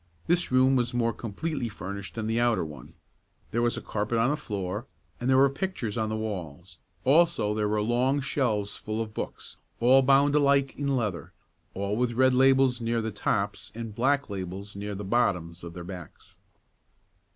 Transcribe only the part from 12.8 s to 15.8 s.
near the tops and black labels near the bottoms of